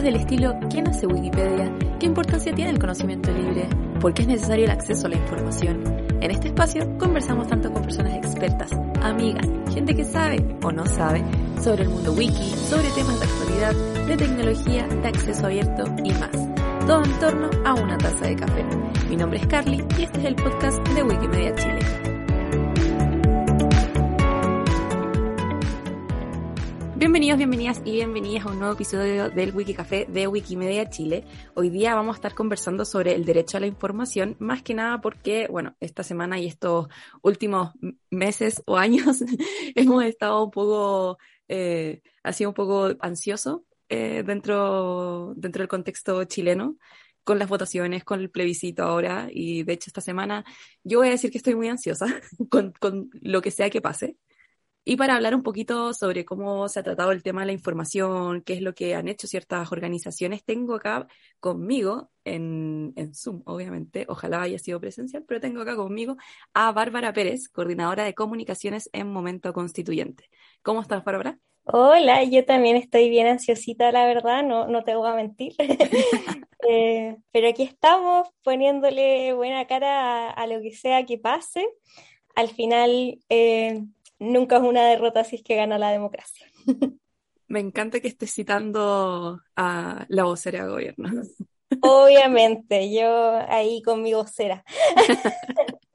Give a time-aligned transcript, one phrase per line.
[0.00, 1.70] Preguntas del estilo ¿quién hace Wikipedia?
[1.98, 3.68] ¿Qué importancia tiene el conocimiento libre?
[4.00, 5.84] ¿Por qué es necesario el acceso a la información?
[6.22, 8.70] En este espacio conversamos tanto con personas expertas,
[9.02, 11.22] amigas, gente que sabe o no sabe
[11.62, 16.30] sobre el mundo wiki, sobre temas de actualidad, de tecnología, de acceso abierto y más.
[16.86, 18.64] Todo en torno a una taza de café.
[19.10, 22.09] Mi nombre es Carly y este es el podcast de Wikimedia Chile.
[27.00, 31.24] Bienvenidos, bienvenidas y bienvenidas a un nuevo episodio del Wikicafé de Wikimedia Chile.
[31.54, 35.00] Hoy día vamos a estar conversando sobre el derecho a la información, más que nada
[35.00, 36.88] porque, bueno, esta semana y estos
[37.22, 37.72] últimos
[38.10, 39.24] meses o años
[39.76, 41.16] hemos estado un poco,
[41.48, 46.76] eh, ha sido un poco ansioso eh, dentro, dentro del contexto chileno
[47.24, 50.44] con las votaciones, con el plebiscito ahora, y de hecho esta semana
[50.84, 52.04] yo voy a decir que estoy muy ansiosa
[52.50, 54.18] con, con lo que sea que pase.
[54.82, 58.42] Y para hablar un poquito sobre cómo se ha tratado el tema de la información,
[58.42, 61.06] qué es lo que han hecho ciertas organizaciones, tengo acá
[61.38, 66.16] conmigo, en, en Zoom, obviamente, ojalá haya sido presencial, pero tengo acá conmigo
[66.54, 70.30] a Bárbara Pérez, coordinadora de comunicaciones en Momento Constituyente.
[70.62, 71.38] ¿Cómo estás, Bárbara?
[71.64, 75.54] Hola, yo también estoy bien ansiosita, la verdad, no, no te voy a mentir.
[76.68, 81.66] eh, pero aquí estamos poniéndole buena cara a, a, lo que sea que pase.
[82.34, 83.84] Al final, eh,
[84.20, 86.46] nunca es una derrota si es que gana la democracia.
[87.48, 91.10] Me encanta que estés citando a la vocera de gobierno.
[91.82, 94.64] Obviamente, yo ahí con mi vocera.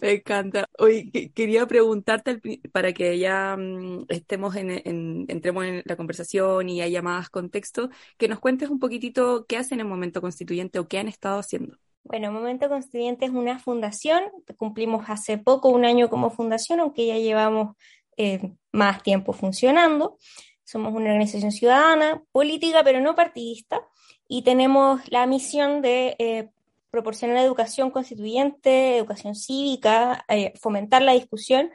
[0.00, 0.68] Me encanta.
[0.78, 2.40] Hoy quería preguntarte
[2.72, 7.88] para que ya um, estemos en, en, entremos en la conversación y haya más contexto,
[8.16, 11.38] que nos cuentes un poquitito qué hacen en el momento constituyente o qué han estado
[11.38, 11.78] haciendo.
[12.08, 14.22] Bueno, Momento Constituyente es una fundación,
[14.56, 17.76] cumplimos hace poco un año como fundación, aunque ya llevamos
[18.16, 20.16] eh, más tiempo funcionando.
[20.64, 23.82] Somos una organización ciudadana, política, pero no partidista,
[24.26, 26.48] y tenemos la misión de eh,
[26.90, 31.70] proporcionar educación constituyente, educación cívica, eh, fomentar la discusión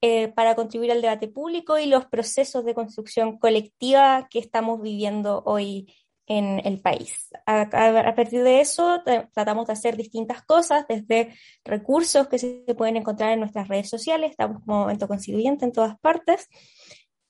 [0.00, 5.42] eh, para contribuir al debate público y los procesos de construcción colectiva que estamos viviendo
[5.46, 5.92] hoy
[6.26, 7.30] en el país.
[7.46, 9.02] A, a, a, partir de eso,
[9.32, 14.30] tratamos de hacer distintas cosas, desde recursos que se pueden encontrar en nuestras redes sociales,
[14.30, 16.48] estamos como momento constituyente en todas partes,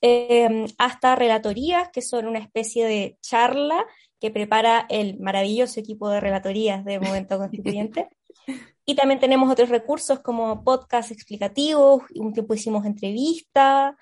[0.01, 3.85] eh, hasta relatorías, que son una especie de charla
[4.19, 8.09] que prepara el maravilloso equipo de relatorías de Momento Constituyente.
[8.85, 13.95] Y también tenemos otros recursos como podcast explicativos, un tiempo hicimos entrevistas,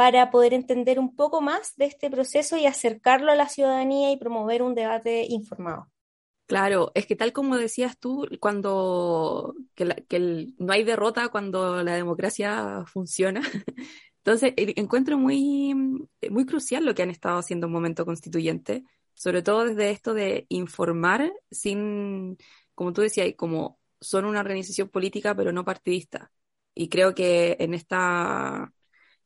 [0.00, 4.16] para poder entender un poco más de este proceso y acercarlo a la ciudadanía y
[4.16, 5.90] promover un debate informado.
[6.46, 12.82] Claro, es que tal como decías tú, cuando que, no hay derrota cuando la democracia
[12.86, 13.42] funciona.
[14.24, 15.74] Entonces, encuentro muy,
[16.30, 20.46] muy crucial lo que han estado haciendo en momento constituyente, sobre todo desde esto de
[20.48, 22.38] informar sin,
[22.74, 26.32] como tú decías, como son una organización política pero no partidista.
[26.74, 28.72] Y creo que en esta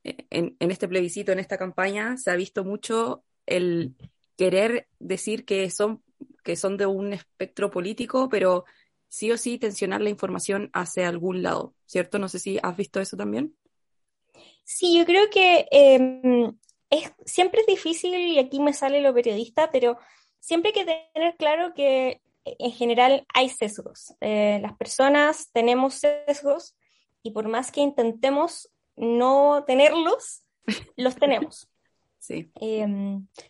[0.05, 3.95] en, en, este plebiscito, en esta campaña, se ha visto mucho el
[4.37, 6.03] querer decir que son,
[6.43, 8.65] que son de un espectro político, pero
[9.09, 12.19] sí o sí tensionar la información hacia algún lado, ¿cierto?
[12.19, 13.57] No sé si has visto eso también.
[14.65, 16.53] Sí, yo creo que eh,
[16.91, 19.99] es, siempre es difícil, y aquí me sale lo periodista, pero
[20.41, 24.15] siempre hay que tener claro que en general hay sesgos.
[24.21, 26.75] Eh, las personas tenemos sesgos
[27.23, 30.43] y por más que intentemos no tenerlos,
[30.97, 31.69] los tenemos.
[32.19, 32.51] Sí.
[32.61, 32.87] Eh,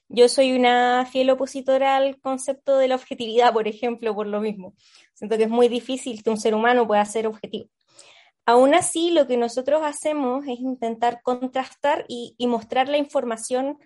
[0.09, 4.75] yo soy una fiel opositora al concepto de la objetividad, por ejemplo, por lo mismo.
[5.15, 7.69] Siento que es muy difícil que un ser humano pueda ser objetivo.
[8.47, 13.79] Aún así, lo que nosotros hacemos es intentar contrastar y, y mostrar la información,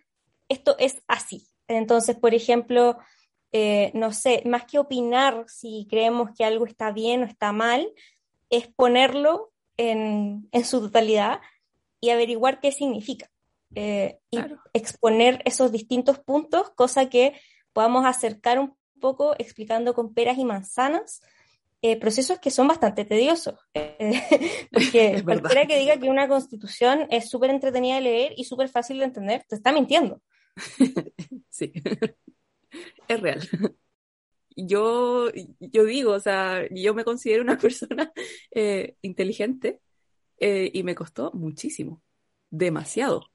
[0.49, 1.47] esto es así.
[1.69, 2.97] Entonces, por ejemplo,
[3.53, 7.89] eh, no sé, más que opinar si creemos que algo está bien o está mal,
[8.51, 11.41] es ponerlo en, en su totalidad
[12.01, 13.31] y averiguar qué significa.
[13.75, 14.61] Eh, claro.
[14.73, 17.35] Y exponer esos distintos puntos, cosa que
[17.73, 21.23] podamos acercar un poco explicando con peras y manzanas
[21.81, 23.59] eh, procesos que son bastante tediosos.
[23.75, 24.21] Eh,
[24.73, 28.99] porque cualquiera que diga que una constitución es súper entretenida de leer y súper fácil
[28.99, 30.21] de entender, te está mintiendo.
[31.49, 31.73] sí,
[33.07, 33.49] es real
[34.67, 38.13] yo, yo digo, o sea, yo me considero una persona
[38.51, 39.81] eh, inteligente
[40.39, 42.03] eh, y me costó muchísimo,
[42.51, 43.31] demasiado.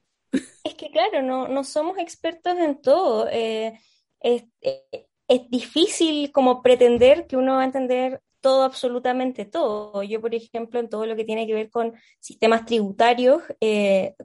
[0.64, 3.28] Es que claro, no, no somos expertos en todo.
[3.30, 3.78] Eh,
[4.20, 10.02] es, es, difícil como pretender que uno va a entender todo, absolutamente todo.
[10.02, 13.42] Yo, por ejemplo, en todo lo que tiene que ver con sistemas tributarios,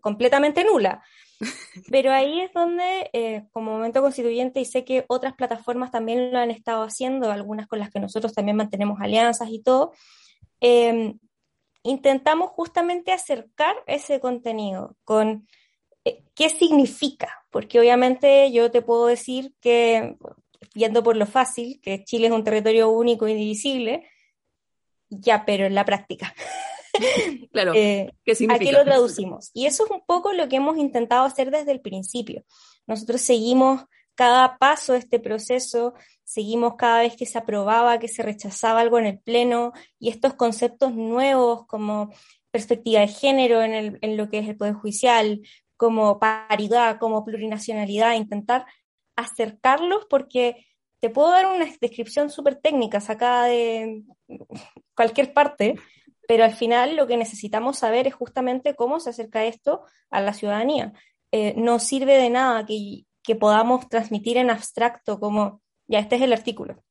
[0.02, 1.04] completamente nula.
[1.90, 6.40] Pero ahí es donde, eh, como momento constituyente, y sé que otras plataformas también lo
[6.40, 9.94] han estado haciendo, algunas con las que nosotros también mantenemos alianzas y todo,
[10.60, 11.20] em,
[11.84, 15.48] intentamos justamente acercar ese contenido con
[16.06, 20.18] eh, qué significa, porque obviamente yo te puedo decir que,
[20.74, 24.08] viendo por lo fácil, que Chile es un territorio único y divisible,
[25.10, 26.34] ya, pero en la práctica.
[27.51, 27.74] claro.
[27.75, 29.51] Eh, ¿qué ¿A qué lo traducimos?
[29.54, 32.44] Y eso es un poco lo que hemos intentado hacer desde el principio.
[32.88, 33.84] Nosotros seguimos
[34.16, 35.94] cada paso de este proceso,
[36.24, 40.34] seguimos cada vez que se aprobaba, que se rechazaba algo en el Pleno, y estos
[40.34, 42.12] conceptos nuevos como
[42.51, 45.42] perspectiva de género en, en lo que es el Poder Judicial,
[45.78, 48.66] como paridad, como plurinacionalidad, intentar
[49.16, 50.66] acercarlos porque
[51.00, 54.04] te puedo dar una descripción súper técnica sacada de
[54.95, 55.75] cualquier parte,
[56.30, 59.81] pero al final lo que necesitamos saber es justamente cómo se acerca esto
[60.12, 60.94] a la ciudadanía.
[61.31, 63.06] Eh, no sirve de nada que,
[63.40, 66.84] podamos transmitir en abstracto como, ya, este es el artículo.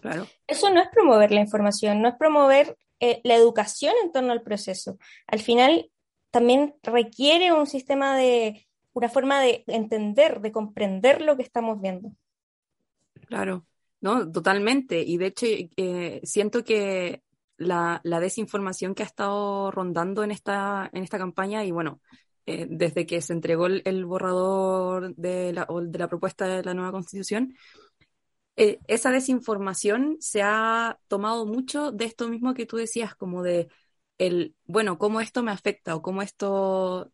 [0.00, 0.26] Claro.
[0.46, 4.42] Eso no es promover la información, no es promover eh, la educación en torno al
[4.42, 4.98] proceso.
[5.26, 5.90] Al final
[6.30, 12.12] también requiere un sistema de, una forma de entender, de comprender lo que estamos viendo.
[13.26, 13.66] Claro,
[14.02, 15.00] no, totalmente.
[15.00, 17.22] Y de hecho, eh, siento que
[17.56, 22.00] la, desinformación que ha estado rondando en esta, en esta campaña, y bueno,
[22.46, 26.92] eh, desde que se entregó el, borrador de la, de la, propuesta de la nueva
[26.92, 27.54] constitución,
[28.56, 33.68] eh, esa desinformación se ha tomado mucho de esto mismo que tú decías, como de
[34.18, 37.12] el, bueno, cómo esto me afecta o cómo esto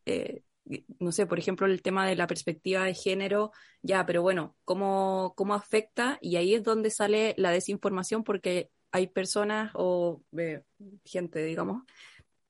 [0.99, 3.53] no sé, por ejemplo, el tema de la perspectiva de género,
[3.83, 6.19] ya, pero bueno, ¿cómo, cómo afecta?
[6.21, 10.63] Y ahí es donde sale la desinformación porque hay personas o eh,
[11.05, 11.83] gente, digamos,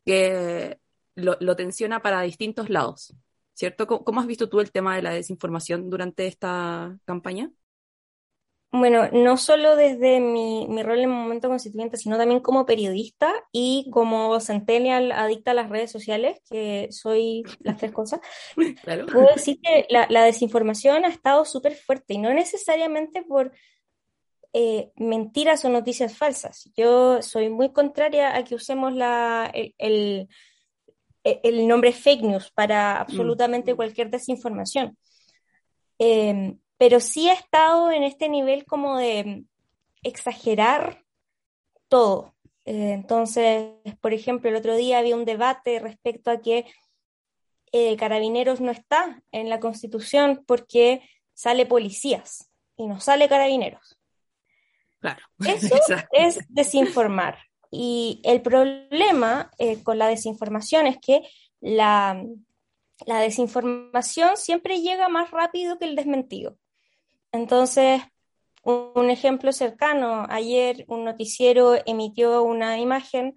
[0.05, 0.79] que
[1.15, 3.15] lo, lo, tensiona para distintos lados,
[3.55, 3.87] ¿cierto?
[3.87, 7.51] ¿Cómo, has visto tú el tema de la desinformación durante esta campaña?
[8.75, 13.91] Bueno, no solo desde mi, rol en el momento constituyente, sino también como periodista y
[13.93, 18.21] como centennial adicta a las redes sociales, que soy las tres cosas,
[19.13, 23.53] puedo decir que la, desinformación ha estado súper fuerte y no necesariamente por
[24.53, 26.71] eh, mentiras o noticias falsas.
[26.77, 30.29] Yo soy muy contraria a que usemos la, el,
[31.25, 33.77] el, nombre fake news para absolutamente mm.
[33.77, 34.99] cualquier desinformación.
[35.99, 39.45] Em, pero sí he estado en este nivel como de
[40.03, 41.05] exagerar
[41.89, 42.35] todo.
[42.65, 43.71] Eh, entonces,
[44.01, 46.67] por ejemplo, el otro día había un debate respecto a que
[47.73, 53.99] eh, Carabineros no está en la Constitución porque sale policías y no sale Carabineros.
[55.03, 55.23] Claro.
[55.41, 55.75] Eso
[56.13, 57.37] es desinformar.
[57.71, 61.23] Y el problema eh, con la desinformación es que
[61.61, 62.23] la,
[63.07, 66.57] la desinformación siempre llega más rápido que el desmentido.
[67.33, 68.03] Entonces,
[68.63, 73.35] un ejemplo cercano, ayer un noticiero emitió una imagen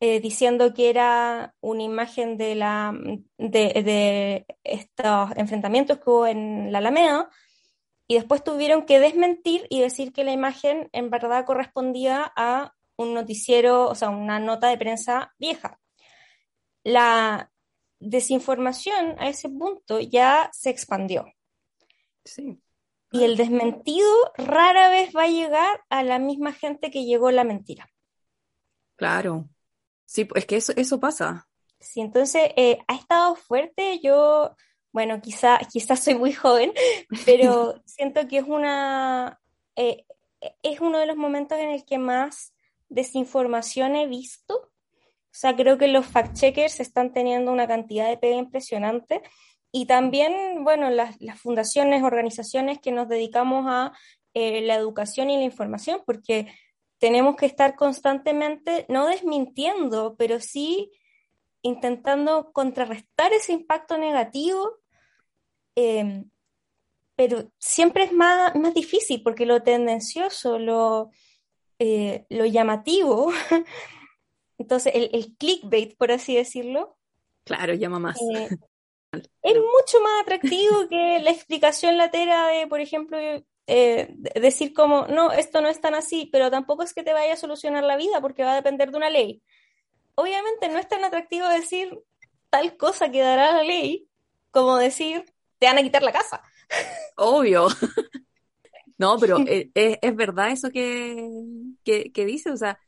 [0.00, 2.94] eh, diciendo que era una imagen de, la,
[3.38, 7.30] de, estos enfrentamientos que hubo en la Alameda
[8.08, 13.14] y después tuvieron que desmentir y decir que la imagen en verdad correspondía a un
[13.14, 15.80] noticiero, o sea, una nota de prensa vieja.
[16.84, 17.50] La
[17.98, 21.26] desinformación a ese punto ya se expandió.
[22.24, 22.60] Sí.
[23.12, 27.44] Y el desmentido rara vez va a llegar a la misma gente que llegó la
[27.44, 27.88] mentira.
[28.96, 29.48] Claro.
[30.04, 31.48] Sí, es que eso, eso pasa.
[31.78, 34.00] Sí, entonces eh, ha estado fuerte.
[34.00, 34.56] Yo,
[34.96, 36.72] bueno, quizá, quizás soy muy joven,
[37.26, 39.38] pero siento que es una
[39.76, 40.06] eh,
[40.62, 42.54] es uno de los momentos en el que más
[42.88, 44.54] desinformación he visto.
[44.56, 49.20] O sea, creo que los fact-checkers están teniendo una cantidad de pega impresionante
[49.70, 53.92] y también, bueno, las, fundaciones, organizaciones que nos dedicamos a
[54.32, 56.46] eh, la educación y la información, porque
[56.96, 60.90] tenemos que estar constantemente, no desmintiendo, pero sí
[61.60, 64.78] intentando contrarrestar ese impacto negativo,
[65.76, 66.30] em,
[67.14, 71.10] pero siempre es más, más difícil porque lo tendencioso, lo,
[71.78, 73.30] eh, lo llamativo,
[74.58, 76.98] entonces el, el, clickbait, por así decirlo.
[77.44, 78.18] Claro, llama más.
[78.20, 78.48] Eh,
[79.42, 83.18] es mucho más atractivo que la explicación latera de, por ejemplo,
[83.68, 87.34] eh, decir como, no, esto no es tan así, pero tampoco es que te vaya
[87.34, 89.42] a solucionar la vida porque va a depender de una ley.
[90.14, 92.02] Obviamente no es tan atractivo decir
[92.50, 94.08] tal cosa que dará la ley
[94.56, 95.26] como decir,
[95.66, 96.42] te van a quitar la casa.
[97.16, 97.68] Obvio.
[98.98, 101.28] No, pero eh, es, verdad eso que,
[101.84, 102.78] que, dice, o sea,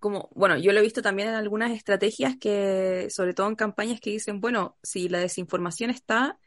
[0.00, 4.00] como, bueno, yo lo he visto también en algunas estrategias que, sobre todo en campañas
[4.00, 6.40] que dicen, bueno, si la desinformación está,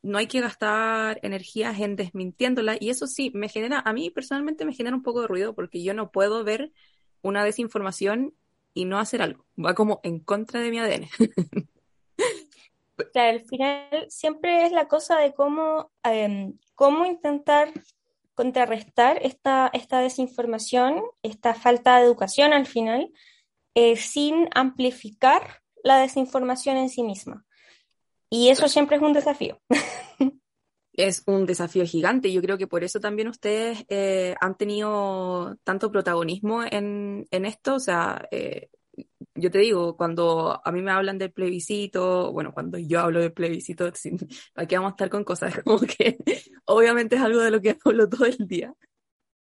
[0.00, 2.76] no hay que gastar energías en desmintiéndola.
[2.78, 5.82] Y eso sí, me genera, a mí personalmente me genera un poco de ruido porque
[5.82, 6.70] yo no puedo ver
[7.20, 8.32] una desinformación
[8.74, 9.44] y no hacer algo.
[9.58, 11.08] Va como en contra de mi ADN.
[13.12, 17.72] Claro, al final siempre es la cosa de cómo, em, cómo intentar
[18.34, 23.12] contrarrestar esta, esta desinformación, esta falta de educación al final,
[23.74, 27.44] eh, sin amplificar la desinformación en sí misma.
[28.30, 29.60] Y eso siempre es un desafío.
[30.94, 32.30] Es un desafío gigante.
[32.30, 37.76] Yo creo que por eso también ustedes eh, han tenido tanto protagonismo en, en esto.
[37.76, 38.68] O sea, eh,
[39.42, 43.32] yo te digo, cuando a mí me hablan del plebiscito, bueno, cuando yo hablo del
[43.32, 43.86] plebiscito,
[44.54, 45.54] aquí vamos a estar con cosas?
[45.64, 46.18] Como que
[46.66, 48.74] obviamente es algo de lo que hablo todo el día.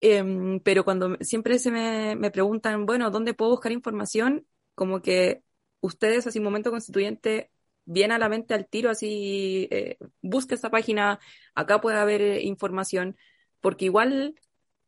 [0.00, 4.46] Em, pero cuando siempre se me, me, preguntan, bueno, ¿dónde puedo buscar información?
[4.74, 5.42] Como que
[5.80, 7.50] ustedes, así, momento constituyente,
[7.84, 11.20] viene a la mente al tiro, así, eh, busca esta página,
[11.54, 13.16] acá puede haber eh, información,
[13.60, 14.34] porque igual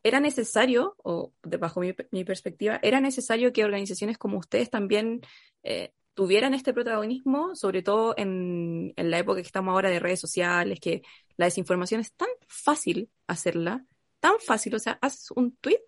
[0.03, 5.21] era necesario, o bajo mi, perspectiva, era necesario que organizaciones como ustedes también
[5.63, 10.21] eh, tuvieran este protagonismo, sobre todo en, en, la época que estamos ahora de redes
[10.21, 11.03] sociales, que
[11.37, 13.85] la desinformación es tan fácil hacerla,
[14.21, 15.83] tan fácil, o sea, haces un tweet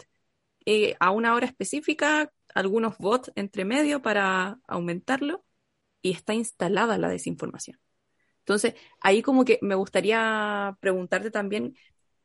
[0.66, 5.44] eh, a una hora específica, algunos bots entre medio para aumentarlo,
[6.02, 7.78] y está instalada la desinformación.
[8.40, 11.76] Entonces, ahí como que me gustaría preguntarte también,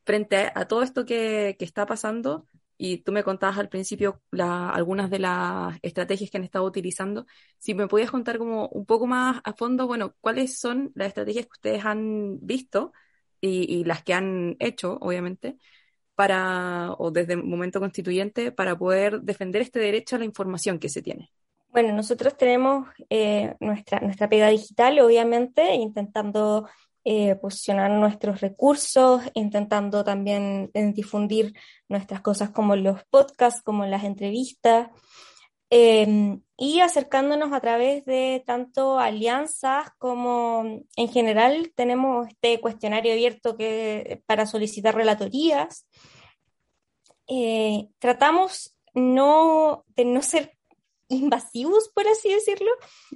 [0.05, 5.19] frente a, todo esto que, está pasando, y tú me contabas al principio algunas de
[5.19, 7.25] las estrategias que han estado utilizando,
[7.57, 11.45] si me podías contar como un poco más a fondo, bueno, cuáles son las estrategias
[11.45, 12.93] que ustedes han visto
[13.41, 15.57] y, las que han hecho, obviamente,
[16.15, 20.89] para, o desde el momento constituyente, para poder defender este derecho a la información que
[20.89, 21.31] se tiene.
[21.71, 26.67] Bueno, nosotros tenemos eh, nuestra, nuestra pega digital, obviamente, intentando
[27.11, 31.55] eh, posicionar nuestros recursos, intentando también eh, difundir
[31.87, 34.89] nuestras cosas como los podcasts, como las entrevistas,
[35.71, 43.57] em, y acercándonos a través de tanto alianzas como en general tenemos este cuestionario abierto
[43.57, 45.87] que, para solicitar relatorías.
[47.27, 50.55] Eh, tratamos no, de no ser
[51.07, 52.69] invasivos, por así decirlo,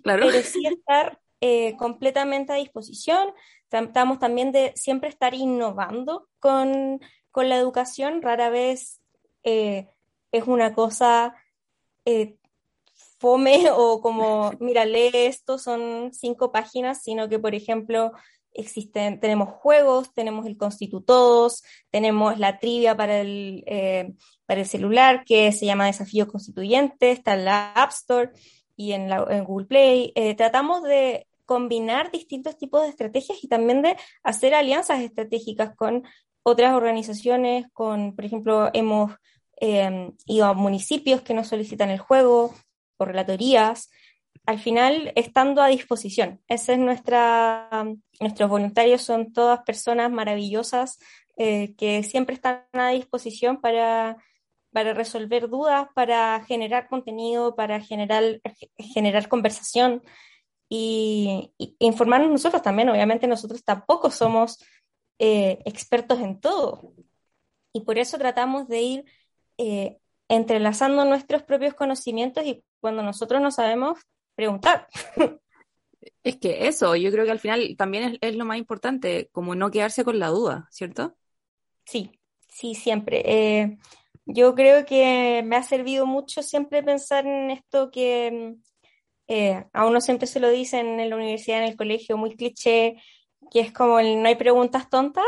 [0.04, 1.20] pero sí estar
[1.78, 3.30] completamente a disposición.
[3.74, 7.00] Tratamos también de siempre estar innovando con,
[7.36, 8.22] la educación.
[8.22, 9.01] Rara vez
[9.42, 9.88] eh,
[10.32, 11.34] es una cosa
[12.06, 12.38] eh,
[13.18, 18.12] fome o como, mira, lee esto, son cinco páginas, sino que, por ejemplo,
[18.53, 24.13] existen, tenemos juegos, tenemos el Constitutodos, tenemos la trivia para el, eh,
[24.46, 28.30] para el celular que se llama Desafío Constituyente, está en la App Store
[28.75, 30.13] y en, la, en Google Play.
[30.38, 36.04] tratamos de combinar distintos tipos de estrategias y también de hacer alianzas estratégicas con
[36.44, 39.14] otras organizaciones, con, por ejemplo, hemos
[39.58, 42.54] em, ido a municipios que nos solicitan el juego
[42.98, 43.90] o relatorías,
[44.46, 46.42] al final estando a disposición.
[46.48, 47.70] Esa es nuestra,
[48.20, 51.00] nuestros voluntarios son todas personas maravillosas
[51.38, 54.18] eh, que siempre están a disposición para,
[54.72, 58.42] para resolver dudas, para generar contenido, para generar,
[58.78, 60.04] generar conversación
[60.70, 62.89] y, informarnos nosotros también.
[62.89, 64.63] Obviamente nosotros tampoco somos
[65.20, 66.93] eh, expertos en todo
[67.74, 69.05] y por eso tratamos de ir
[69.58, 69.98] eh,
[70.29, 74.00] entrelazando nuestros propios conocimientos y cuando nosotros no sabemos,
[74.36, 74.88] preguntar.
[76.22, 79.72] Es que eso, yo creo que al final también es, lo más importante, como no
[79.72, 81.15] quedarse con la duda, ¿cierto?
[81.86, 82.12] Sí,
[82.48, 83.24] sí, siempre.
[83.25, 83.77] Eh,
[84.25, 88.55] yo creo que me ha servido mucho siempre pensar en esto que
[89.27, 93.01] eh, a uno siempre se lo dicen en la universidad, en el colegio, muy cliché,
[93.51, 95.25] que es como el no hay preguntas tontas.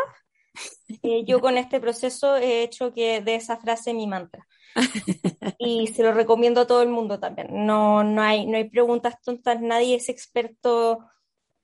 [1.03, 4.47] Eh, yo con este proceso he hecho que de esa frase mi mantra.
[5.57, 7.47] Y se lo recomiendo a todo el mundo también.
[7.65, 10.99] No, no, hay, no hay preguntas tontas, nadie es experto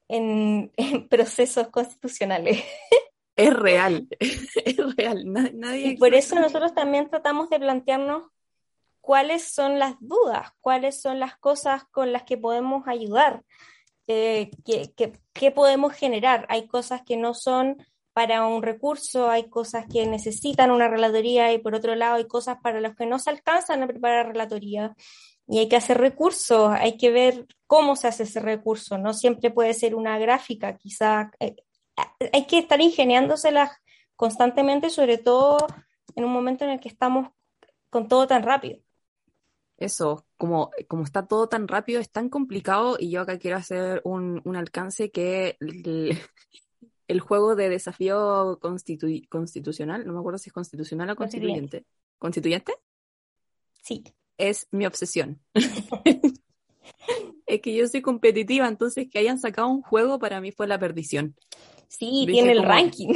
[0.08, 0.72] en,
[1.10, 2.64] procesos constitucionales.
[3.36, 5.24] Es real, es real.
[5.26, 8.24] Nadie y por eso nosotros también tratamos de plantearnos
[9.02, 13.44] cuáles son las dudas, cuáles son las cosas con las que podemos ayudar,
[14.08, 16.46] eh, qué, podemos generar.
[16.50, 17.78] Hay cosas que no son
[18.14, 22.58] para un recurso, hay cosas que necesitan una relatoría y por otro lado hay cosas
[22.62, 24.96] para las que no se alcanzan a preparar relatoría
[25.48, 29.50] y hay que hacer recursos, hay que ver cómo se hace ese recurso, no siempre
[29.50, 31.56] puede ser una gráfica, quizá eh,
[32.34, 33.72] hay que estar ingeniándoselas
[34.16, 35.58] constantemente, sobre todo
[36.16, 37.30] en un momento en el que estamos
[37.90, 38.80] con todo tan rápido.
[39.82, 44.02] Eso, como, como está todo tan rápido, es tan complicado y yo acá quiero hacer
[44.04, 46.18] un, un alcance que el,
[47.08, 51.86] el, juego de desafío constitu, constitucional, no me acuerdo si es constitucional o constituyente.
[52.20, 52.74] ¿Constituyente?
[53.82, 54.04] Sí.
[54.38, 55.42] Es mi obsesión.
[57.46, 60.80] es que yo soy competitiva, entonces que hayan sacado un juego para mí fue la
[60.80, 61.36] perdición.
[61.88, 63.14] Sí, tiene el ranking.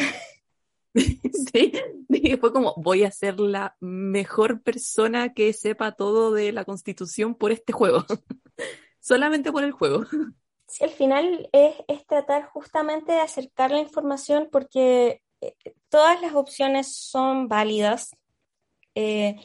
[1.53, 1.73] sí,
[2.39, 7.51] fue como, voy a ser la mejor persona que sepa todo de la constitución por
[7.51, 8.05] este juego.
[8.99, 10.05] Solamente por el juego.
[10.67, 15.55] Sí, al final es, es, tratar justamente de acercar la información porque eh,
[15.89, 18.15] todas las opciones son válidas.
[18.95, 19.35] Eh,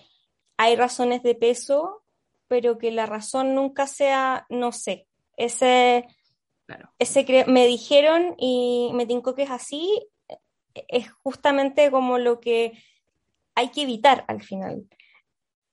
[0.57, 2.04] hay razones de peso,
[2.47, 6.07] pero que la razón nunca sea, no sé, ese,
[6.66, 6.92] claro.
[6.99, 10.10] ese me dijeron y me tinco que es así,
[10.75, 12.73] es justamente como lo que
[13.55, 14.87] hay que evitar al final.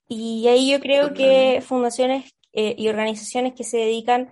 [0.08, 4.30] Y ahí yo creo que fundaciones eh, y organizaciones que se dedican,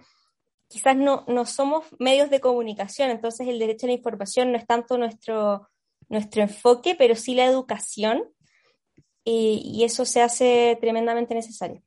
[0.69, 4.67] quizás no, no somos medios de comunicación, entonces el derecho a la información no es
[4.67, 5.69] tanto nuestro,
[6.09, 8.25] nuestro enfoque, pero sí la educación,
[9.23, 11.83] y, y eso se hace tremendamente necesario.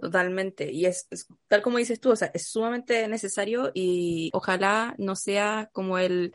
[0.00, 0.70] Totalmente.
[0.72, 5.16] Y es, es, tal como dices tú, o sea, es sumamente necesario y ojalá no
[5.16, 6.34] sea como el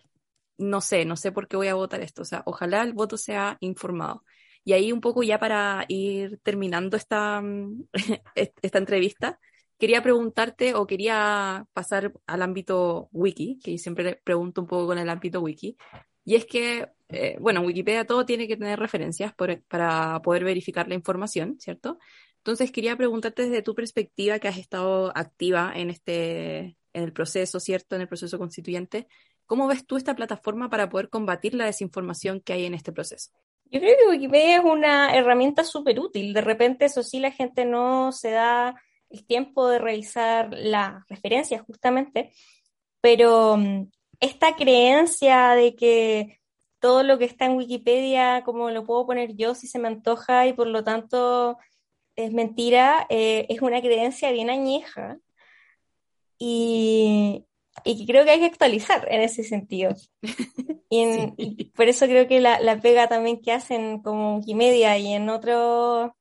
[0.64, 2.24] no sé, no sé por qué voy a votar esto.
[2.24, 4.24] O sea, ojalá el voto sea informado.
[4.66, 7.42] Y ahí un poco ya para ir terminando esta,
[8.36, 9.40] esta entrevista,
[9.78, 15.10] quería preguntarte o quería pasar al ámbito wiki, que siempre pregunto un poco con el
[15.10, 15.78] ámbito wiki.
[16.26, 20.96] Y es que, eh, bueno, Wikipedia todo tiene que tener referencias para poder verificar la
[20.96, 22.00] información, ¿cierto?
[22.38, 27.60] Entonces quería preguntarte desde tu perspectiva que has estado activa en este, en el proceso,
[27.60, 27.96] ¿cierto?
[27.96, 29.08] En el proceso constituyente,
[29.54, 33.30] ¿Cómo ves tú esta plataforma para poder combatir la desinformación que hay en este proceso?
[33.66, 36.34] Yo creo que Wikipedia es una herramienta súper útil.
[36.34, 38.82] De repente, eso sí, la gente no se da
[39.12, 42.34] el tiempo de revisar las referencias justamente,
[43.00, 46.40] pero mm, esta creencia de que
[46.80, 50.48] todo lo que está en Wikipedia, como lo puedo poner yo si se me antoja
[50.48, 51.60] y por lo tanto
[52.16, 55.20] es mentira, eh, es una creencia bien añeja.
[56.40, 57.46] Y,
[57.84, 59.96] y que creo que hay que actualizar en ese sentido.
[60.96, 65.28] Y, por eso creo que la, la, pega también que hacen como Wikimedia y en
[65.28, 66.16] otro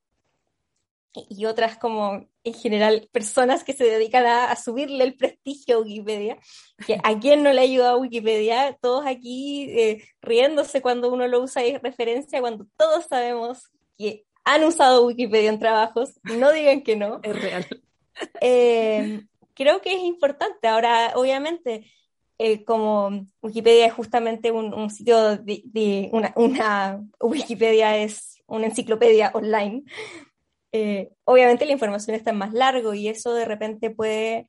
[1.15, 6.39] y otras como en general personas que se dedican a, subirle el prestigio a Wikipedia,
[6.87, 11.43] que a quien no le ayuda a Wikipedia, todos aquí eh, riéndose cuando uno lo
[11.43, 16.97] usa y referencia, cuando todos sabemos que han usado Wikipedia en trabajos, no digan que
[16.97, 17.21] no.
[17.23, 17.67] Es real.
[18.41, 19.23] Eh,
[19.55, 20.69] creo que es importante.
[20.69, 21.91] Ahora, obviamente,
[22.45, 29.85] eh, como Wikipedia es justamente un, sitio de, una, Wikipedia es una enciclopedia online,
[30.73, 34.49] eh, obviamente la información está más largo y eso de repente puede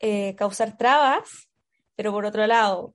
[0.00, 1.48] eh, causar trabas,
[1.96, 2.94] pero por otro lado,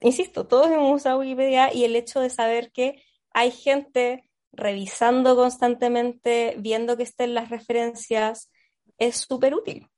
[0.00, 6.56] insisto, todos hemos usado Wikipedia y el hecho de saber que hay gente revisando constantemente,
[6.58, 8.50] viendo que estén las referencias,
[9.08, 9.88] es súper útil.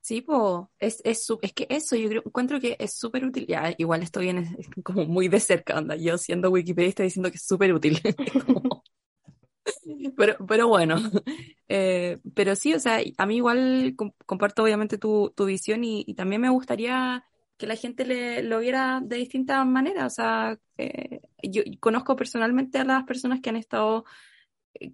[0.00, 0.40] Sí, pues,
[0.78, 3.46] es, es, es, que eso, yo creo, encuentro que es súper útil.
[3.48, 5.96] Ya, igual esto viene como muy de cerca, anda.
[5.96, 8.00] Yo siendo Wikipedia estoy diciendo que es súper útil.
[10.16, 10.96] pero, pero bueno,
[11.68, 16.14] eh, pero sí, o sea, a mí igual comparto obviamente tu, tu visión y, y,
[16.14, 17.24] también me gustaría
[17.56, 20.12] que la gente le, lo viera de distintas maneras.
[20.12, 24.04] O sea, eh, yo conozco personalmente a las personas que han estado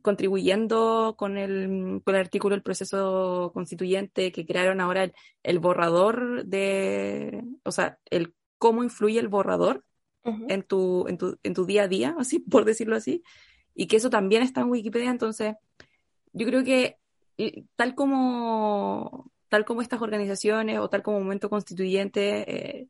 [0.02, 5.10] contribuyendo con el, con el artículo del proceso constituyente que crearon ahora
[5.42, 9.84] el, borrador de, o sea, el cómo influye el borrador
[10.24, 13.22] en, tu, en, tu, en tu día a día, así por decirlo así,
[13.74, 15.54] y que eso también está en Wikipedia, entonces
[16.32, 16.98] yo creo que
[17.76, 22.88] tal como, tal como estas organizaciones o tal como Momento Constituyente eh,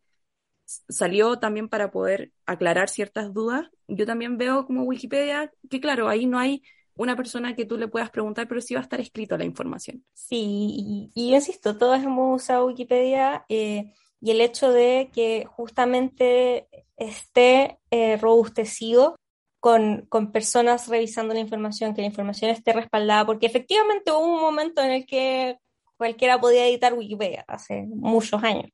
[0.64, 6.26] salió también para poder aclarar ciertas dudas, yo también veo como Wikipedia que claro, ahí
[6.26, 6.62] no hay
[7.02, 10.04] una persona que tú le puedas preguntar, pero sí va a estar escrito la información.
[10.12, 16.68] Sí, y, yo insisto, todos hemos usado Wikipedia eh, y el hecho de que justamente
[16.96, 19.16] esté eh, robustecido
[19.60, 24.40] con, con, personas revisando la información, que la información esté respaldada, porque efectivamente hubo un
[24.40, 25.58] momento en el que
[25.96, 28.70] cualquiera podía editar Wikipedia, hace muchos años.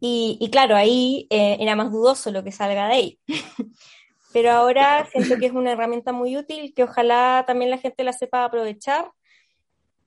[0.00, 3.18] Y, y claro, ahí eh, era más dudoso lo que salga de ahí.
[4.36, 8.12] pero ahora siento que es una herramienta muy útil que ojalá también la gente la
[8.12, 9.10] sepa aprovechar.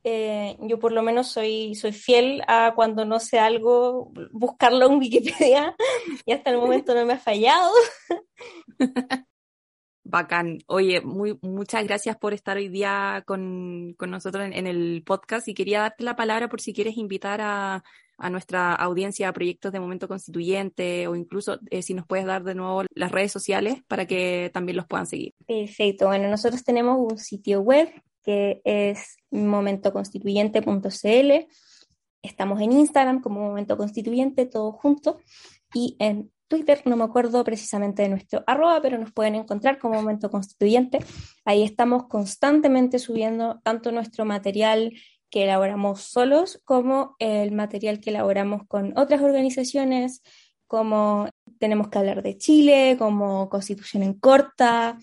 [0.04, 5.00] Eh, yo por lo menos soy, soy fiel a cuando no sé algo, buscarlo en
[5.00, 5.76] Wikipedia
[6.28, 7.72] y hasta el momento no me ha fallado.
[10.04, 10.60] Bacán.
[10.68, 15.82] Oye, muchas gracias por estar hoy día con, con nosotros en, el podcast y quería
[15.82, 17.84] darte la palabra por si quieres invitar a,
[18.20, 22.56] a nuestra audiencia proyectos de momento constituyente o incluso eh, si nos puedes dar de
[22.56, 25.34] nuevo las redes sociales para que también los puedan seguir.
[25.48, 26.08] Perfecto.
[26.08, 27.90] Bueno, nosotros tenemos un sitio web
[28.24, 31.48] que es momentoconstituyente.cl.
[32.22, 35.20] Estamos en Instagram como Momento Constituyente, todo junto,
[35.74, 39.94] y en Twitter, no me acuerdo precisamente de nuestro arroba, pero nos pueden encontrar como
[39.94, 41.00] Momento Constituyente.
[41.46, 44.92] Ahí estamos constantemente subiendo tanto nuestro material
[45.30, 50.22] que elaboramos solos como el material que elaboramos con otras organizaciones,
[50.68, 54.98] como tenemos que hablar de Chile, como Constitución en Corta.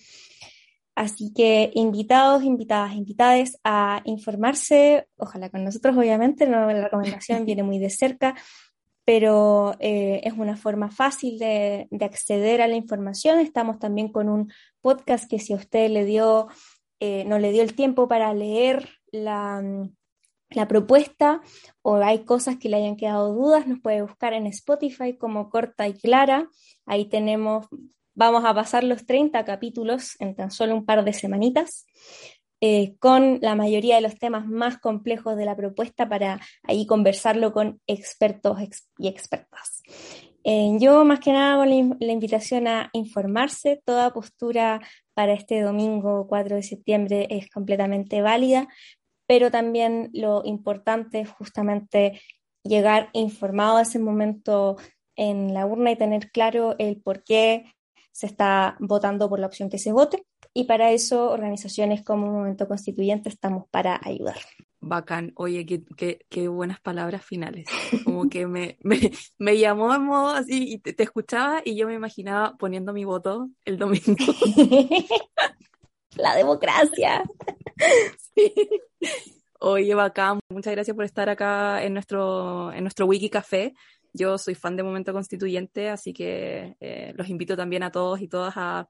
[0.95, 7.63] Así que invitados, invitadas, invitadas a informarse, ojalá con nosotros obviamente, no, la recomendación viene
[7.63, 8.35] muy de cerca,
[9.05, 13.39] pero eh, es una forma fácil de, acceder a la información.
[13.41, 16.49] Estamos también con un podcast que si a usted le dio,
[17.01, 19.63] eh, no le dio el tiempo para leer la,
[20.51, 21.41] la propuesta
[21.83, 25.89] o hay cosas que le hayan quedado dudas, nos puede buscar en Spotify como Corta
[25.89, 26.49] y Clara.
[26.85, 27.67] Ahí tenemos,
[28.15, 31.87] vamos a pasar los 30 capítulos en tan solo un par de semanitas.
[32.63, 37.53] Eh, con la mayoría de los temas más complejos de la propuesta para ahí conversarlo
[37.53, 38.59] con expertos
[38.99, 39.83] y expertas.
[40.49, 44.81] Eh, yo más que nada hago la, invitación a informarse, toda postura
[45.13, 48.69] para este domingo 4 de septiembre es completamente válida,
[49.27, 52.21] pero también lo importante es justamente
[52.63, 54.77] llegar informado a ese momento
[55.17, 57.73] en la urna y tener claro el por qué
[58.13, 62.67] se está votando por la opción que se vote y para eso organizaciones como Momento
[62.67, 64.37] Constituyente estamos para ayudar.
[64.81, 67.67] Bacán, oye, qué, qué, buenas palabras finales.
[68.05, 71.95] Como que me, me, me llamó en modo así y te, escuchaba y yo me
[71.95, 74.17] imaginaba poniendo mi voto el domingo.
[76.17, 77.25] La democracia.
[79.61, 83.75] Oye, bacán, muchas gracias por estar acá en nuestro, en nuestro Wiki Café.
[84.13, 88.29] Yo soy fan de Momento Constituyente, así que eh, los invito también a todos y
[88.29, 88.89] todas a,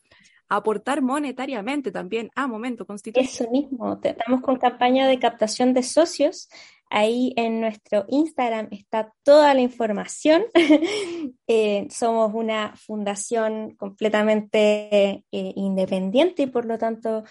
[0.48, 3.32] aportar monetariamente también a Momento Constituyente.
[3.32, 6.48] Eso mismo, estamos con campaña de captación de socios.
[6.88, 10.44] Ahí en nuestro Instagram está toda la información.
[11.48, 17.22] Eh, somos una fundación completamente eh, independiente y por lo tanto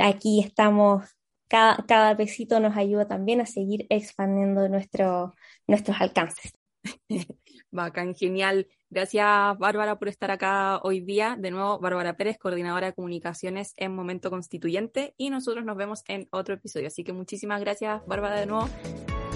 [0.00, 1.04] aquí estamos,
[1.48, 5.34] cada, cada pesito nos ayuda también a seguir expandiendo nuestro,
[5.66, 6.52] nuestros alcances.
[7.74, 8.68] Bacán, genial.
[8.88, 11.36] Gracias, Bárbara, por estar acá hoy día.
[11.38, 15.14] De nuevo, Bárbara Pérez, coordinadora de comunicaciones en Momento Constituyente.
[15.16, 16.86] Y nosotros nos vemos en otro episodio.
[16.86, 18.68] Así que muchísimas gracias, Bárbara, de nuevo.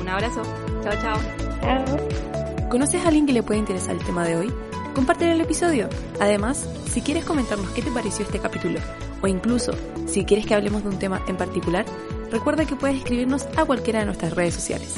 [0.00, 0.42] Un abrazo.
[0.82, 1.18] Chao, chao.
[1.60, 2.68] Chao.
[2.70, 4.52] ¿Conoces a alguien que le puede interesar el tema de hoy?
[4.94, 5.88] Comparte el episodio.
[6.20, 8.78] Además, si quieres comentarnos qué te pareció este capítulo,
[9.20, 9.72] o incluso
[10.06, 11.84] si quieres que hablemos de un tema en particular,
[12.30, 14.94] recuerda que puedes escribirnos a cualquiera de nuestras redes sociales.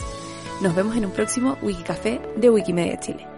[0.61, 3.30] Nos vemos en un próximo Wikicafé de Wikimedia Chile.